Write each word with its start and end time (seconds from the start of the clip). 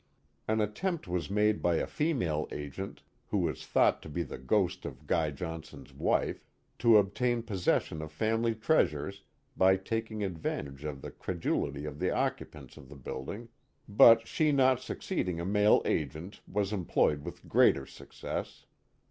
An 0.47 0.61
attempt 0.61 1.07
was 1.07 1.29
made 1.29 1.61
by 1.61 1.75
a 1.75 1.85
female 1.85 2.47
agent, 2.51 3.03
who 3.27 3.37
was 3.37 3.67
thought 3.67 4.01
to 4.01 4.09
be 4.09 4.23
the 4.23 4.39
ghost 4.39 4.83
of 4.83 5.05
Guy 5.05 5.29
Johnson's 5.29 5.93
wife, 5.93 6.43
to 6.79 6.97
obtain 6.97 7.43
possession 7.43 8.01
of 8.01 8.11
family 8.11 8.55
treasures 8.55 9.21
by 9.55 9.77
taking 9.77 10.23
advantage 10.23 10.85
of 10.85 11.03
the 11.03 11.11
credulity 11.11 11.85
of 11.85 11.99
the 11.99 12.09
occupants 12.09 12.77
of 12.77 12.89
the 12.89 12.95
building, 12.95 13.49
but 13.87 14.27
she 14.27 14.51
not 14.51 14.81
succeeding 14.81 15.39
a 15.39 15.45
male 15.45 15.83
agent 15.85 16.41
was 16.47 16.73
employed 16.73 17.23
with 17.23 17.47
greater 17.47 17.85
success. 17.85 18.65